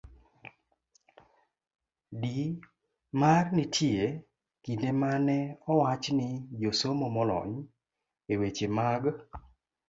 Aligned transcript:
D. 2.21 2.23
mar 3.21 3.43
Nitie 3.55 4.05
kinde 4.63 4.89
ma 5.01 5.11
ne 5.27 5.37
owach 5.71 6.05
ni 6.17 6.29
josomo 6.61 7.07
molony 7.15 7.53
e 8.31 8.33
weche 8.39 8.67
mag 8.77 9.03